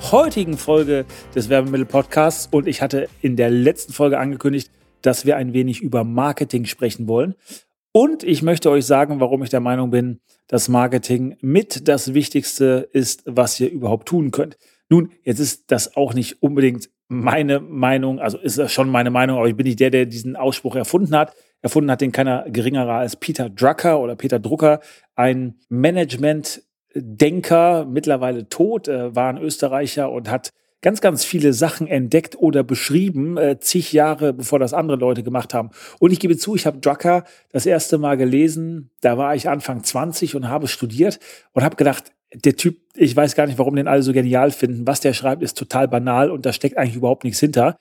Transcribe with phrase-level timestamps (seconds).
[0.00, 4.70] heutigen Folge des Werbemittel-Podcasts und ich hatte in der letzten Folge angekündigt,
[5.02, 7.34] dass wir ein wenig über Marketing sprechen wollen.
[7.92, 12.88] Und ich möchte euch sagen, warum ich der Meinung bin, dass Marketing mit das Wichtigste
[12.92, 14.58] ist, was ihr überhaupt tun könnt.
[14.88, 19.38] Nun, jetzt ist das auch nicht unbedingt meine Meinung, also ist das schon meine Meinung,
[19.38, 21.34] aber ich bin nicht der, der diesen Ausspruch erfunden hat.
[21.62, 24.80] Erfunden hat den keiner geringerer als Peter Drucker oder Peter Drucker,
[25.16, 26.62] ein Management
[26.94, 30.50] Denker, mittlerweile tot, äh, war ein Österreicher und hat
[30.82, 35.54] ganz, ganz viele Sachen entdeckt oder beschrieben, äh, zig Jahre bevor das andere Leute gemacht
[35.54, 35.70] haben.
[35.98, 39.84] Und ich gebe zu, ich habe Drucker das erste Mal gelesen, da war ich Anfang
[39.84, 41.20] 20 und habe studiert
[41.52, 44.86] und habe gedacht, der Typ, ich weiß gar nicht, warum den alle so genial finden.
[44.86, 47.76] Was der schreibt, ist total banal und da steckt eigentlich überhaupt nichts hinter.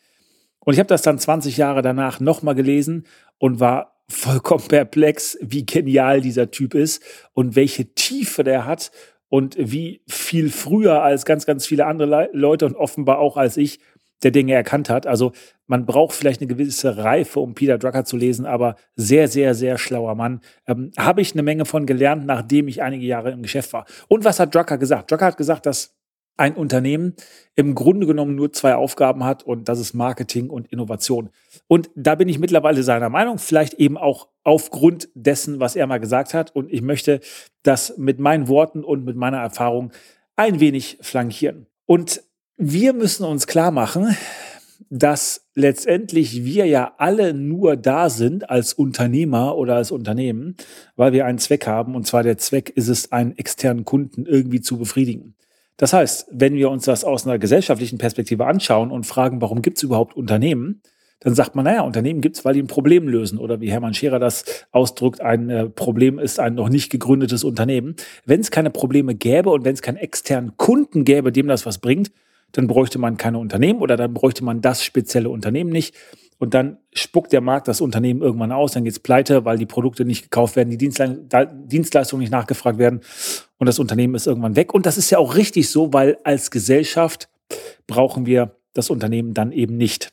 [0.60, 3.06] Und ich habe das dann 20 Jahre danach nochmal gelesen
[3.38, 8.92] und war vollkommen perplex, wie genial dieser Typ ist und welche Tiefe der hat
[9.30, 13.80] und wie viel früher als ganz, ganz viele andere Leute und offenbar auch als ich
[14.24, 15.08] der Dinge erkannt hat.
[15.08, 15.32] Also
[15.68, 19.78] man braucht vielleicht eine gewisse Reife, um Peter Drucker zu lesen, aber sehr, sehr, sehr
[19.78, 20.42] schlauer Mann.
[20.68, 23.86] Ähm, Habe ich eine Menge von gelernt, nachdem ich einige Jahre im Geschäft war.
[24.08, 25.12] Und was hat Drucker gesagt?
[25.12, 25.96] Drucker hat gesagt, dass
[26.40, 27.16] ein Unternehmen
[27.56, 31.30] im Grunde genommen nur zwei Aufgaben hat und das ist Marketing und Innovation.
[31.68, 36.00] Und da bin ich mittlerweile seiner Meinung, vielleicht eben auch aufgrund dessen, was er mal
[36.00, 36.56] gesagt hat.
[36.56, 37.20] Und ich möchte
[37.64, 39.92] das mit meinen Worten und mit meiner Erfahrung
[40.36, 41.67] ein wenig flankieren.
[41.86, 42.23] Und
[42.56, 44.16] wir müssen uns klar machen,
[44.90, 50.56] dass letztendlich wir ja alle nur da sind als Unternehmer oder als Unternehmen,
[50.95, 51.95] weil wir einen Zweck haben.
[51.95, 55.36] Und zwar der Zweck ist es, einen externen Kunden irgendwie zu befriedigen.
[55.80, 59.78] Das heißt, wenn wir uns das aus einer gesellschaftlichen Perspektive anschauen und fragen, warum gibt
[59.78, 60.82] es überhaupt Unternehmen,
[61.22, 63.38] dann sagt man, naja, Unternehmen gibt es, weil die ein Problem lösen.
[63.40, 67.95] Oder wie Hermann Scherer das ausdrückt, ein äh, Problem ist ein noch nicht gegründetes Unternehmen.
[68.26, 71.78] Wenn es keine Probleme gäbe und wenn es keinen externen Kunden gäbe, dem das was
[71.78, 72.12] bringt,
[72.52, 75.95] dann bräuchte man keine Unternehmen oder dann bräuchte man das spezielle Unternehmen nicht.
[76.39, 80.04] Und dann spuckt der Markt das Unternehmen irgendwann aus, dann geht's pleite, weil die Produkte
[80.04, 83.02] nicht gekauft werden, die Dienstleistungen nicht nachgefragt werden
[83.59, 84.73] und das Unternehmen ist irgendwann weg.
[84.73, 87.30] Und das ist ja auch richtig so, weil als Gesellschaft
[87.86, 90.11] brauchen wir das Unternehmen dann eben nicht.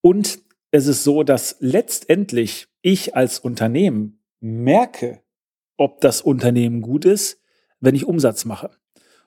[0.00, 0.40] Und
[0.70, 5.20] es ist so, dass letztendlich ich als Unternehmen merke,
[5.76, 7.40] ob das Unternehmen gut ist,
[7.80, 8.70] wenn ich Umsatz mache.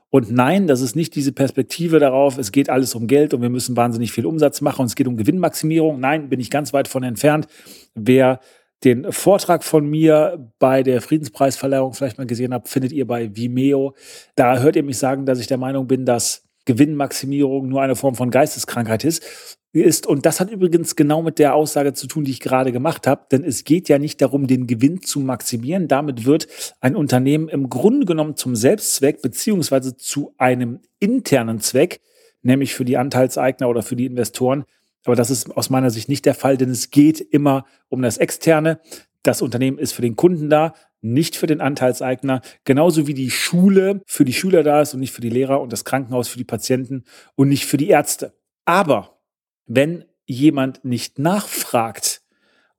[0.09, 3.49] Und nein, das ist nicht diese Perspektive darauf, es geht alles um Geld und wir
[3.49, 5.99] müssen wahnsinnig viel Umsatz machen und es geht um Gewinnmaximierung.
[5.99, 7.47] Nein, bin ich ganz weit von entfernt.
[7.95, 8.41] Wer
[8.84, 13.94] den Vortrag von mir bei der Friedenspreisverleihung vielleicht mal gesehen habt, findet ihr bei Vimeo.
[14.36, 18.16] Da hört ihr mich sagen, dass ich der Meinung bin, dass Gewinnmaximierung nur eine Form
[18.16, 20.06] von Geisteskrankheit ist ist.
[20.06, 23.25] Und das hat übrigens genau mit der Aussage zu tun, die ich gerade gemacht habe.
[23.31, 25.88] Denn es geht ja nicht darum, den Gewinn zu maximieren.
[25.88, 26.47] Damit wird
[26.81, 32.02] ein Unternehmen im Grunde genommen zum Selbstzweck beziehungsweise zu einem internen Zweck,
[32.41, 34.66] nämlich für die Anteilseigner oder für die Investoren.
[35.06, 38.17] Aber das ist aus meiner Sicht nicht der Fall, denn es geht immer um das
[38.17, 38.79] Externe.
[39.23, 44.01] Das Unternehmen ist für den Kunden da, nicht für den Anteilseigner, genauso wie die Schule
[44.06, 46.44] für die Schüler da ist und nicht für die Lehrer und das Krankenhaus für die
[46.44, 48.38] Patienten und nicht für die Ärzte.
[48.66, 49.19] Aber
[49.66, 52.22] wenn jemand nicht nachfragt,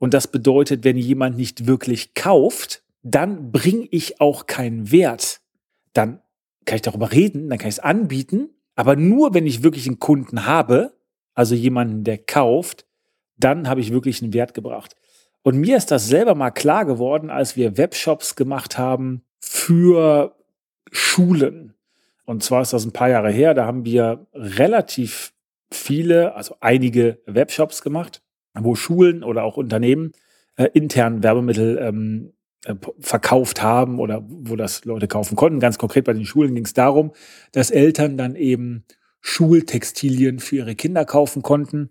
[0.02, 5.40] und das bedeutet, wenn jemand nicht wirklich kauft, dann bringe ich auch keinen Wert.
[5.92, 6.20] Dann
[6.64, 10.00] kann ich darüber reden, dann kann ich es anbieten, aber nur wenn ich wirklich einen
[10.00, 10.92] Kunden habe,
[11.34, 12.86] also jemanden, der kauft,
[13.36, 14.96] dann habe ich wirklich einen Wert gebracht.
[15.42, 20.36] Und mir ist das selber mal klar geworden, als wir Webshops gemacht haben für
[20.90, 21.74] Schulen.
[22.24, 25.32] Und zwar ist das ein paar Jahre her, da haben wir relativ
[25.72, 28.22] viele, also einige Webshops gemacht,
[28.54, 30.12] wo Schulen oder auch Unternehmen
[30.56, 35.58] äh, intern Werbemittel ähm, äh, verkauft haben oder wo das Leute kaufen konnten.
[35.58, 37.12] Ganz konkret bei den Schulen ging es darum,
[37.50, 38.84] dass Eltern dann eben
[39.22, 41.90] Schultextilien für ihre Kinder kaufen konnten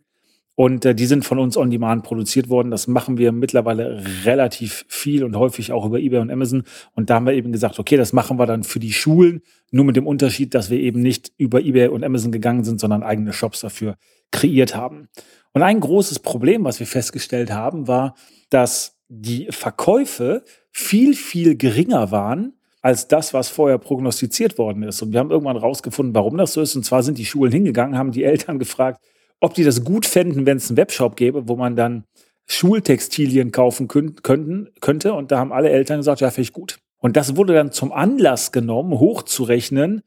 [0.55, 2.69] und äh, die sind von uns on demand produziert worden.
[2.69, 6.65] Das machen wir mittlerweile relativ viel und häufig auch über eBay und Amazon.
[6.93, 9.41] Und da haben wir eben gesagt, okay, das machen wir dann für die Schulen.
[9.71, 13.01] Nur mit dem Unterschied, dass wir eben nicht über eBay und Amazon gegangen sind, sondern
[13.01, 13.95] eigene Shops dafür
[14.31, 15.07] kreiert haben.
[15.53, 18.15] Und ein großes Problem, was wir festgestellt haben, war,
[18.49, 25.01] dass die Verkäufe viel, viel geringer waren als das, was vorher prognostiziert worden ist.
[25.01, 26.75] Und wir haben irgendwann rausgefunden, warum das so ist.
[26.75, 29.01] Und zwar sind die Schulen hingegangen, haben die Eltern gefragt,
[29.39, 32.05] ob die das gut fänden, wenn es einen Webshop gäbe, wo man dann
[32.47, 35.13] Schultextilien kaufen könnten, könnte.
[35.13, 36.79] Und da haben alle Eltern gesagt, ja, finde ich gut.
[36.97, 40.01] Und das wurde dann zum Anlass genommen, hochzurechnen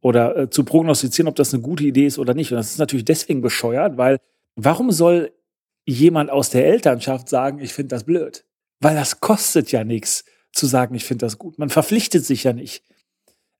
[0.00, 2.52] oder äh, zu prognostizieren, ob das eine gute Idee ist oder nicht.
[2.52, 4.18] Und das ist natürlich deswegen bescheuert, weil
[4.56, 5.32] warum soll
[5.84, 8.44] jemand aus der Elternschaft sagen, ich finde das blöd?
[8.80, 10.24] Weil das kostet ja nichts
[10.56, 11.58] zu sagen, ich finde das gut.
[11.58, 12.82] Man verpflichtet sich ja nicht.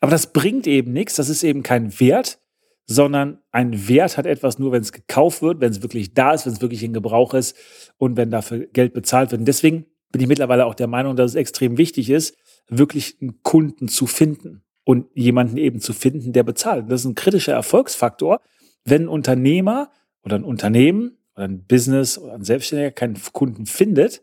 [0.01, 2.39] Aber das bringt eben nichts, das ist eben kein Wert,
[2.87, 6.47] sondern ein Wert hat etwas nur, wenn es gekauft wird, wenn es wirklich da ist,
[6.47, 7.57] wenn es wirklich in Gebrauch ist
[7.99, 9.41] und wenn dafür Geld bezahlt wird.
[9.41, 12.37] Und deswegen bin ich mittlerweile auch der Meinung, dass es extrem wichtig ist,
[12.69, 16.91] wirklich einen Kunden zu finden und jemanden eben zu finden, der bezahlt.
[16.91, 18.41] Das ist ein kritischer Erfolgsfaktor,
[18.85, 19.91] wenn ein Unternehmer
[20.23, 24.23] oder ein Unternehmen oder ein Business oder ein Selbstständiger keinen Kunden findet,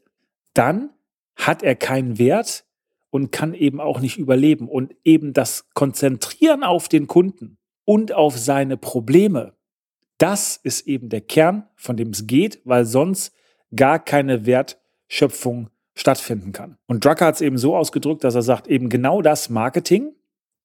[0.53, 0.89] dann
[1.35, 2.65] hat er keinen Wert
[3.09, 4.68] und kann eben auch nicht überleben.
[4.68, 9.53] Und eben das Konzentrieren auf den Kunden und auf seine Probleme,
[10.18, 13.33] das ist eben der Kern, von dem es geht, weil sonst
[13.75, 16.77] gar keine Wertschöpfung stattfinden kann.
[16.88, 20.13] Und Drucker hat es eben so ausgedrückt, dass er sagt, eben genau das Marketing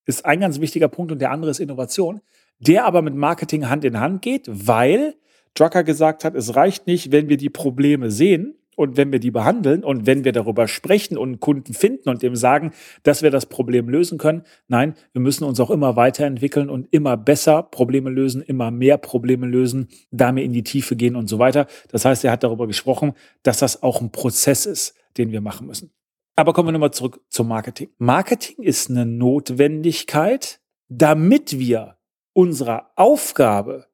[0.06, 2.20] ist ein ganz wichtiger Punkt und der andere ist Innovation,
[2.59, 5.15] der aber mit Marketing Hand in Hand geht, weil
[5.55, 9.33] Drucker gesagt hat, es reicht nicht, wenn wir die Probleme sehen, und wenn wir die
[9.33, 12.71] behandeln und wenn wir darüber sprechen und einen Kunden finden und dem sagen,
[13.03, 17.17] dass wir das Problem lösen können, nein, wir müssen uns auch immer weiterentwickeln und immer
[17.17, 21.67] besser Probleme lösen, immer mehr Probleme lösen, damit in die Tiefe gehen und so weiter.
[21.89, 25.67] Das heißt, er hat darüber gesprochen, dass das auch ein Prozess ist, den wir machen
[25.67, 25.91] müssen.
[26.37, 27.91] Aber kommen wir nochmal zurück zum Marketing.
[27.99, 31.97] Marketing ist eine Notwendigkeit, damit wir
[32.33, 33.87] unserer Aufgabe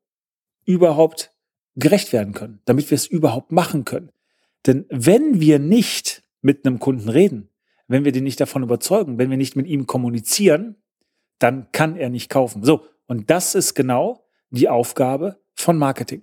[0.67, 1.35] überhaupt
[1.75, 4.11] gerecht werden können, damit wir es überhaupt machen können.
[4.67, 7.51] Denn wenn wir nicht mit einem Kunden reden,
[7.89, 10.77] wenn wir den nicht davon überzeugen, wenn wir nicht mit ihm kommunizieren,
[11.39, 12.65] dann kann er nicht kaufen.
[12.65, 16.23] So, und das ist genau die Aufgabe von Marketing.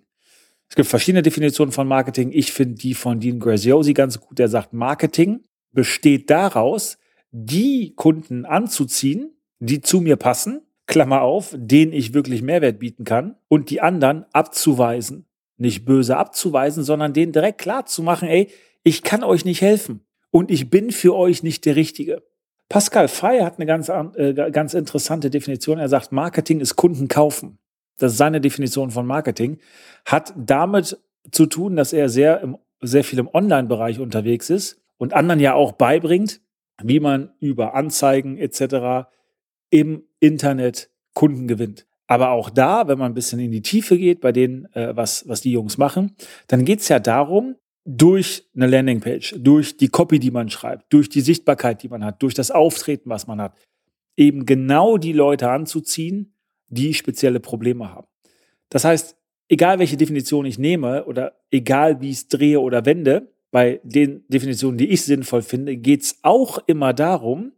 [0.69, 2.31] Es gibt verschiedene Definitionen von Marketing.
[2.31, 4.39] Ich finde die von Dean Graziosi ganz gut.
[4.39, 6.97] Der sagt, Marketing besteht daraus,
[7.31, 13.35] die Kunden anzuziehen, die zu mir passen, Klammer auf, denen ich wirklich Mehrwert bieten kann,
[13.47, 15.25] und die anderen abzuweisen
[15.61, 18.49] nicht böse abzuweisen, sondern denen direkt klar zu machen, ey,
[18.83, 22.23] ich kann euch nicht helfen und ich bin für euch nicht der Richtige.
[22.67, 25.77] Pascal Frey hat eine ganz, äh, ganz interessante Definition.
[25.77, 27.59] Er sagt, Marketing ist Kunden kaufen.
[27.99, 29.59] Das ist seine Definition von Marketing.
[30.05, 30.97] Hat damit
[31.31, 35.53] zu tun, dass er sehr, im, sehr viel im Online-Bereich unterwegs ist und anderen ja
[35.53, 36.41] auch beibringt,
[36.81, 39.07] wie man über Anzeigen etc.
[39.69, 41.85] im Internet Kunden gewinnt.
[42.11, 45.25] Aber auch da, wenn man ein bisschen in die Tiefe geht bei denen, äh, was,
[45.29, 46.13] was die Jungs machen,
[46.47, 47.55] dann geht es ja darum,
[47.85, 52.21] durch eine Landingpage, durch die Copy, die man schreibt, durch die Sichtbarkeit, die man hat,
[52.21, 53.57] durch das Auftreten, was man hat,
[54.17, 56.35] eben genau die Leute anzuziehen,
[56.67, 58.07] die spezielle Probleme haben.
[58.67, 59.15] Das heißt,
[59.47, 64.25] egal welche Definition ich nehme oder egal wie ich es drehe oder wende, bei den
[64.27, 67.53] Definitionen, die ich sinnvoll finde, geht es auch immer darum,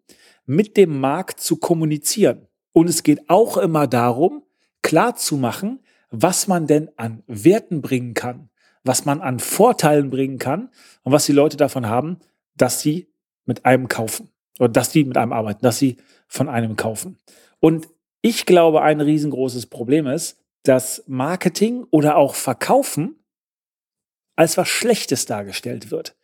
[0.45, 2.47] mit dem Markt zu kommunizieren.
[2.73, 4.43] Und es geht auch immer darum,
[4.81, 5.79] klar zu machen,
[6.09, 8.49] was man denn an Werten bringen kann,
[8.83, 10.69] was man an Vorteilen bringen kann
[11.03, 12.19] und was die Leute davon haben,
[12.55, 13.07] dass sie
[13.45, 14.29] mit einem kaufen
[14.59, 15.97] oder dass sie mit einem arbeiten, dass sie
[16.27, 17.17] von einem kaufen.
[17.59, 17.87] Und
[18.21, 23.15] ich glaube, ein riesengroßes Problem ist, dass Marketing oder auch Verkaufen
[24.35, 26.15] als was Schlechtes dargestellt wird.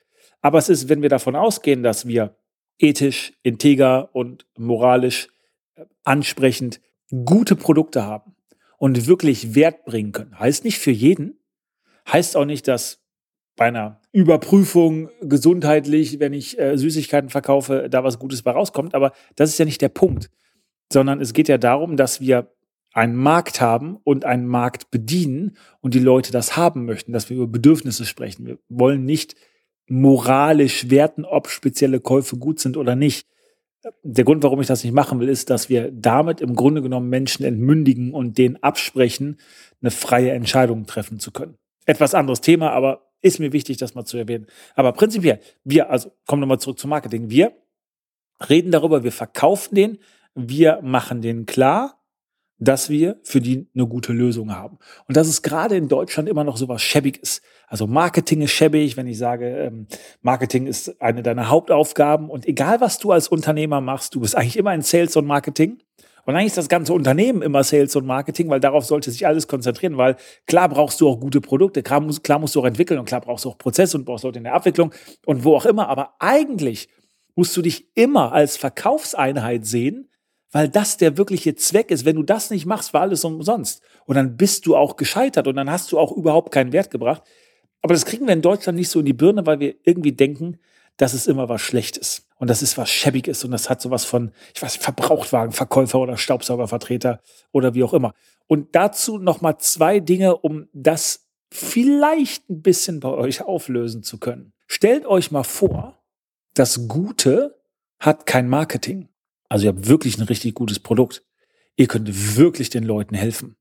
[0.41, 2.35] Aber es ist, wenn wir davon ausgehen, dass wir
[2.79, 5.27] ethisch, integer und moralisch
[6.03, 6.81] ansprechend
[7.25, 8.35] gute Produkte haben
[8.77, 10.39] und wirklich Wert bringen können.
[10.39, 11.39] Heißt nicht für jeden,
[12.07, 12.99] heißt auch nicht, dass
[13.55, 18.95] bei einer Überprüfung gesundheitlich, wenn ich äh, Süßigkeiten verkaufe, da was Gutes bei rauskommt.
[18.95, 20.31] Aber das ist ja nicht der Punkt,
[20.91, 22.53] sondern es geht ja darum, dass wir
[22.93, 27.37] einen Markt haben und einen Markt bedienen und die Leute das haben möchten, dass wir
[27.37, 28.47] über Bedürfnisse sprechen.
[28.47, 29.35] Wir wollen nicht
[29.87, 33.27] moralisch werten, ob spezielle Käufe gut sind oder nicht,
[34.03, 37.09] der Grund, warum ich das nicht machen will, ist, dass wir damit im Grunde genommen
[37.09, 39.39] Menschen entmündigen und denen absprechen,
[39.81, 41.57] eine freie Entscheidung treffen zu können.
[41.85, 44.47] Etwas anderes Thema, aber ist mir wichtig, das mal zu erwähnen.
[44.75, 47.29] Aber prinzipiell, wir, also kommen nochmal zurück zum Marketing.
[47.29, 47.53] Wir
[48.49, 49.97] reden darüber, wir verkaufen den,
[50.35, 51.98] wir machen den klar,
[52.59, 54.77] dass wir für die eine gute Lösung haben.
[55.07, 57.41] Und dass es gerade in Deutschland immer noch so was Schäbiges.
[57.67, 59.87] Also Marketing ist schäbig, wenn ich sage, ähm,
[60.21, 62.29] Marketing ist eine deiner Hauptaufgaben.
[62.29, 65.79] Und egal, was du als Unternehmer machst, du bist eigentlich immer in Sales und Marketing.
[66.25, 69.47] Und eigentlich ist das ganze Unternehmen immer Sales und Marketing, weil darauf sollte sich alles
[69.47, 72.99] konzentrieren, weil klar brauchst du auch gute Produkte, klar musst, klar musst du auch entwickeln
[72.99, 74.93] und klar brauchst du auch Prozesse und brauchst Leute in der Abwicklung
[75.25, 75.87] und wo auch immer.
[75.87, 76.89] Aber eigentlich
[77.35, 80.08] musst du dich immer als Verkaufseinheit sehen,
[80.51, 82.05] weil das der wirkliche Zweck ist.
[82.05, 83.81] Wenn du das nicht machst, war alles umsonst.
[84.05, 87.23] Und dann bist du auch gescheitert und dann hast du auch überhaupt keinen Wert gebracht.
[87.81, 90.57] Aber das kriegen wir in Deutschland nicht so in die Birne, weil wir irgendwie denken,
[90.97, 94.31] dass es immer was Schlechtes und das ist was Schäbiges und das hat sowas von,
[94.55, 98.13] ich weiß, Verbrauchtwagenverkäufer oder Staubsaugervertreter oder wie auch immer.
[98.47, 104.53] Und dazu nochmal zwei Dinge, um das vielleicht ein bisschen bei euch auflösen zu können.
[104.67, 106.01] Stellt euch mal vor,
[106.53, 107.61] das Gute
[107.99, 109.09] hat kein Marketing.
[109.49, 111.25] Also ihr habt wirklich ein richtig gutes Produkt.
[111.75, 113.57] Ihr könnt wirklich den Leuten helfen,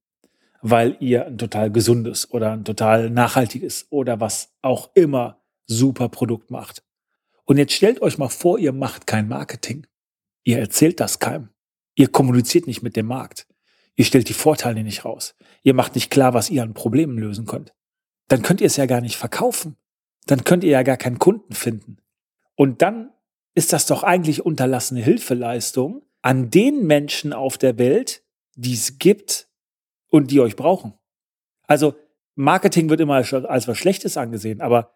[0.60, 6.50] weil ihr ein total gesundes oder ein total nachhaltiges oder was auch immer super Produkt
[6.50, 6.84] macht.
[7.44, 9.86] Und jetzt stellt euch mal vor, ihr macht kein Marketing.
[10.44, 11.48] Ihr erzählt das keinem.
[11.94, 13.46] Ihr kommuniziert nicht mit dem Markt.
[13.96, 15.34] Ihr stellt die Vorteile nicht raus.
[15.62, 17.74] Ihr macht nicht klar, was ihr an Problemen lösen könnt.
[18.28, 19.76] Dann könnt ihr es ja gar nicht verkaufen.
[20.26, 21.96] Dann könnt ihr ja gar keinen Kunden finden.
[22.54, 23.10] Und dann
[23.58, 28.22] ist das doch eigentlich unterlassene Hilfeleistung an den Menschen auf der Welt,
[28.54, 29.48] die es gibt
[30.08, 30.94] und die euch brauchen.
[31.66, 31.96] Also
[32.36, 34.94] Marketing wird immer als, was Schlechtes angesehen, aber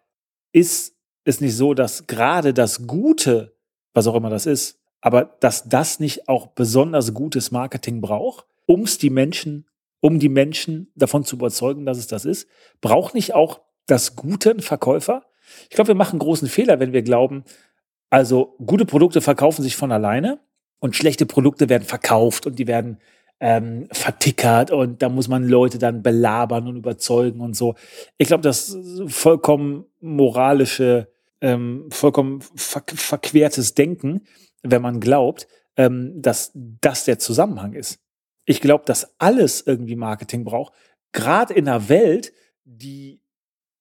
[0.53, 3.55] ist ist nicht so, dass gerade das Gute,
[3.93, 8.85] was auch immer das ist, aber dass das nicht auch besonders gutes Marketing braucht, um
[8.85, 9.67] die Menschen,
[9.99, 12.47] um die Menschen davon zu überzeugen, dass es das ist,
[12.79, 15.25] braucht nicht auch das Gute ein Verkäufer?
[15.69, 17.43] Ich glaube, wir machen großen Fehler, wenn wir glauben,
[18.13, 20.39] also gute Produkte verkaufen sich von alleine
[20.77, 22.99] und schlechte Produkte werden verkauft und die werden
[23.39, 27.73] ähm, vertickert und da muss man Leute dann belabern und überzeugen und so.
[28.19, 34.27] Ich glaube, das ist vollkommen moralische ähm, vollkommen ver verquertes Denken,
[34.61, 37.99] wenn man glaubt, ähm, dass das der Zusammenhang ist.
[38.45, 40.73] Ich glaube, dass alles irgendwie Marketing braucht,
[41.13, 42.31] gerade in einer Welt,
[42.63, 43.21] die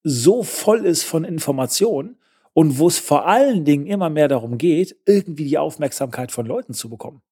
[0.02, 2.16] so voll ist von Informationen
[2.54, 6.74] und wo es vor allen Dingen immer mehr darum geht, irgendwie die Aufmerksamkeit von Leuten
[6.74, 7.22] zu bekommen.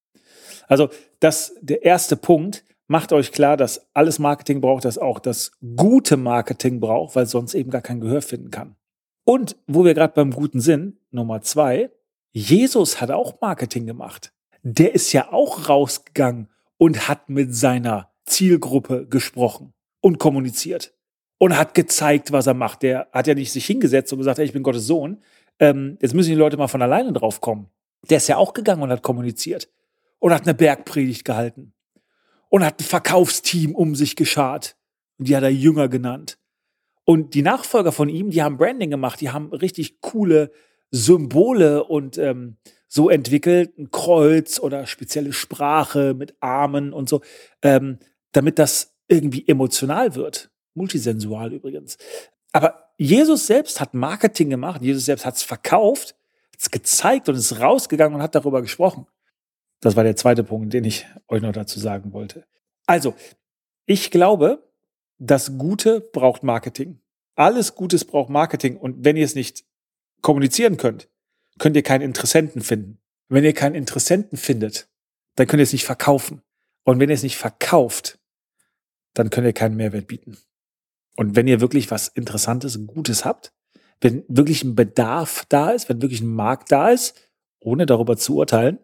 [0.69, 2.65] Also das der erste Punkt.
[2.87, 7.55] Macht euch klar, dass alles Marketing braucht, dass auch das gute Marketing braucht, weil sonst
[7.55, 8.75] eben gar kein Gehör finden kann.
[9.23, 11.91] Und wo wir gerade beim Guten sind, Nummer zwei,
[12.33, 14.33] Jesus hat auch Marketing gemacht.
[14.65, 16.49] Der ist ja auch rausgegangen
[16.79, 20.93] und hat mit seiner Zielgruppe gesprochen und kommuniziert
[21.41, 22.83] und hat gezeigt, was er macht.
[22.83, 25.23] Der hat ja nicht sich hingesetzt und gesagt, hey, ich bin Gottes Sohn.
[25.59, 27.71] Ähm, jetzt müssen die Leute mal von alleine drauf kommen.
[28.11, 29.71] Der ist ja auch gegangen und hat kommuniziert
[30.19, 31.73] und hat eine Bergpredigt gehalten
[32.51, 34.77] und hat ein Verkaufsteam um sich geschart.
[35.19, 36.39] Und die hat er Jünger genannt.
[37.05, 40.51] Und die Nachfolger von ihm, die haben Branding gemacht, die haben richtig coole
[40.91, 47.23] Symbole und ähm, so entwickelt, ein Kreuz oder spezielle Sprache mit Armen und so,
[47.63, 47.99] ähm,
[48.33, 50.50] damit das irgendwie emotional wird.
[50.75, 51.99] Multisensual übrigens.
[52.53, 56.17] Aber Jesus selbst hat Marketing gemacht, Jesus selbst hat es verkauft,
[56.53, 59.07] hat es gezeigt und ist rausgegangen und hat darüber gesprochen.
[59.81, 62.45] Das war der zweite Punkt, den ich euch noch dazu sagen wollte.
[62.87, 63.15] Also,
[63.87, 64.69] ich glaube,
[65.19, 67.01] das Gute braucht Marketing.
[67.35, 68.77] Alles Gutes braucht Marketing.
[68.77, 69.65] Und wenn ihr es nicht
[70.21, 71.09] kommunizieren könnt,
[71.59, 72.99] könnt ihr keinen Interessenten finden.
[73.29, 74.89] Wenn ihr keinen Interessenten findet,
[75.37, 76.43] dann könnt ihr es nicht verkaufen.
[76.85, 78.19] Und wenn ihr es nicht verkauft,
[79.15, 80.37] dann könnt ihr keinen Mehrwert bieten.
[81.17, 83.53] Und wenn ihr wirklich was Interessantes, Gutes habt,
[84.01, 87.15] wenn wirklich ein Bedarf da ist, wenn wirklich ein Markt da ist,
[87.61, 88.79] ohne darüber zu urteilen,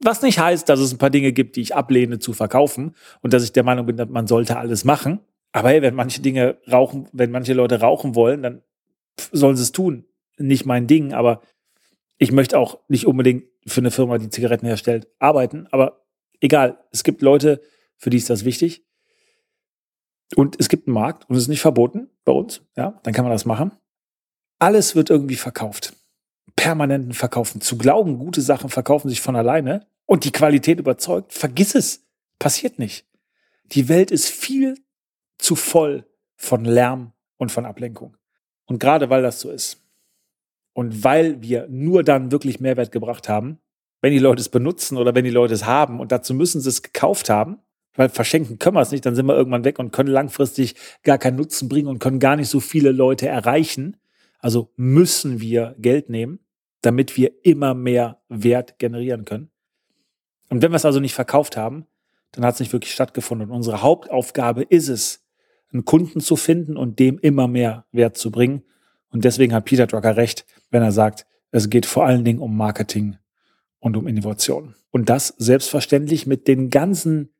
[0.00, 3.32] was nicht heißt, dass es ein paar Dinge gibt, die ich ablehne zu verkaufen und
[3.32, 5.20] dass ich der Meinung bin, dass man sollte alles machen.
[5.52, 8.62] Aber hey, wenn manche Dinge rauchen, wenn manche Leute rauchen wollen, dann
[9.30, 10.06] sollen sie es tun.
[10.38, 11.42] Nicht mein Ding, aber
[12.18, 15.68] ich möchte auch nicht unbedingt für eine Firma, die Zigaretten herstellt, arbeiten.
[15.70, 16.04] Aber
[16.40, 17.60] egal, es gibt Leute,
[17.96, 18.84] für die ist das wichtig.
[20.36, 22.62] Und es gibt einen Markt und es ist nicht verboten bei uns.
[22.76, 23.72] Ja, dann kann man das machen.
[24.58, 25.94] Alles wird irgendwie verkauft.
[26.56, 27.60] Permanenten Verkaufen.
[27.60, 32.06] Zu glauben, gute Sachen verkaufen sich von alleine und die Qualität überzeugt, vergiss es.
[32.38, 33.06] Passiert nicht.
[33.64, 34.76] Die Welt ist viel
[35.38, 38.16] zu voll von Lärm und von Ablenkung.
[38.66, 39.82] Und gerade weil das so ist
[40.72, 43.60] und weil wir nur dann wirklich Mehrwert gebracht haben,
[44.00, 46.68] wenn die Leute es benutzen oder wenn die Leute es haben und dazu müssen sie
[46.68, 47.58] es gekauft haben,
[47.94, 51.18] weil verschenken können wir es nicht, dann sind wir irgendwann weg und können langfristig gar
[51.18, 53.96] keinen Nutzen bringen und können gar nicht so viele Leute erreichen.
[54.38, 56.40] Also müssen wir Geld nehmen,
[56.80, 59.50] damit wir immer mehr Wert generieren können.
[60.48, 61.86] Und wenn wir es also nicht verkauft haben,
[62.32, 63.50] dann hat es nicht wirklich stattgefunden.
[63.50, 65.22] Und unsere Hauptaufgabe ist es,
[65.72, 68.62] einen Kunden zu finden und dem immer mehr Wert zu bringen.
[69.10, 72.56] Und deswegen hat Peter Drucker recht, wenn er sagt, es geht vor allen Dingen um
[72.56, 73.16] Marketing
[73.78, 74.74] und um Innovation.
[74.90, 77.31] Und das selbstverständlich mit den ganzen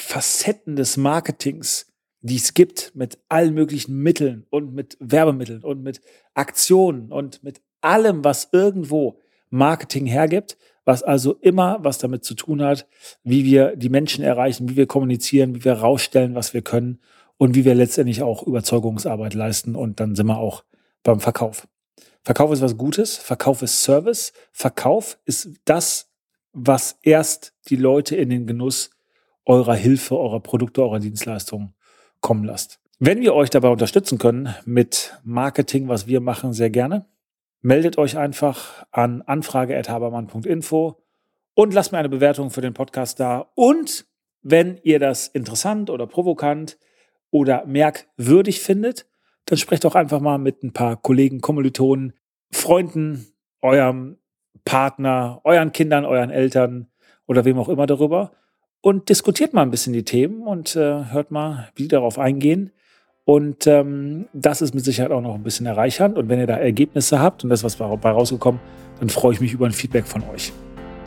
[0.00, 1.86] Facetten des Marketings,
[2.20, 6.00] die es gibt, mit allen möglichen Mitteln und mit Werbemitteln und mit
[6.34, 12.62] Aktionen und mit allem, was irgendwo Marketing hergibt, was also immer was damit zu tun
[12.62, 12.86] hat,
[13.22, 17.00] wie wir die Menschen erreichen, wie wir kommunizieren, wie wir rausstellen, was wir können
[17.36, 19.76] und wie wir letztendlich auch Überzeugungsarbeit leisten.
[19.76, 20.64] Und dann sind wir auch
[21.02, 21.68] beim Verkauf.
[22.22, 26.10] Verkauf ist was Gutes, Verkauf ist Service, Verkauf ist das,
[26.52, 28.90] was erst die Leute in den Genuss
[29.50, 31.74] eurer Hilfe, eurer Produkte, eurer Dienstleistungen
[32.20, 32.80] kommen lasst.
[33.00, 37.06] Wenn wir euch dabei unterstützen können mit Marketing, was wir machen, sehr gerne,
[37.60, 41.02] meldet euch einfach an anfrage.habermann.info
[41.54, 43.50] und lasst mir eine Bewertung für den Podcast da.
[43.56, 44.06] Und
[44.42, 46.78] wenn ihr das interessant oder provokant
[47.30, 49.08] oder merkwürdig findet,
[49.46, 52.12] dann sprecht doch einfach mal mit ein paar Kollegen, Kommilitonen,
[52.52, 53.26] Freunden,
[53.62, 54.18] eurem
[54.64, 56.86] Partner, euren Kindern, euren Eltern
[57.26, 58.30] oder wem auch immer darüber
[58.82, 62.72] und diskutiert mal ein bisschen die Themen und äh, hört mal, wie die darauf eingehen.
[63.24, 66.18] Und ähm, das ist mit Sicherheit auch noch ein bisschen erreichernd.
[66.18, 68.60] Und wenn ihr da Ergebnisse habt und das was dabei rausgekommen,
[68.98, 70.52] dann freue ich mich über ein Feedback von euch.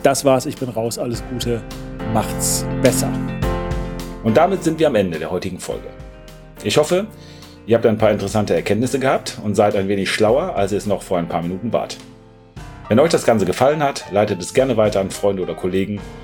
[0.02, 1.62] Das war's, ich bin raus, alles Gute,
[2.12, 3.10] macht's besser.
[4.22, 5.88] Und damit sind wir am Ende der heutigen Folge.
[6.62, 7.06] Ich hoffe,
[7.66, 10.86] ihr habt ein paar interessante Erkenntnisse gehabt und seid ein wenig schlauer, als ihr es
[10.86, 11.98] noch vor ein paar Minuten wart.
[12.88, 16.00] Wenn euch das Ganze gefallen hat, leitet es gerne weiter an Freunde oder Kollegen,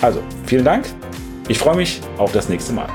[0.00, 0.86] Also, vielen Dank.
[1.48, 2.88] Ich freue mich auf das nächste Mal.